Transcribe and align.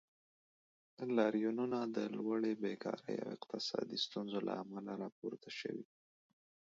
لاریونونه 1.17 1.79
د 1.95 1.97
لوړې 2.17 2.51
بیکارۍ 2.63 3.15
او 3.23 3.29
اقتصادي 3.37 3.97
ستونزو 4.05 4.39
له 4.47 4.53
امله 4.63 4.91
راپورته 5.03 5.49
شوي. 5.59 5.85